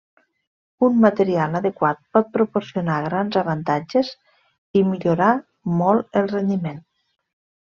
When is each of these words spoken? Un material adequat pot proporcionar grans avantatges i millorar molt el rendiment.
Un 0.85 0.93
material 1.01 1.57
adequat 1.59 1.99
pot 2.17 2.31
proporcionar 2.37 2.95
grans 3.09 3.37
avantatges 3.43 4.11
i 4.81 4.85
millorar 4.89 5.29
molt 5.85 6.23
el 6.25 6.33
rendiment. 6.35 6.83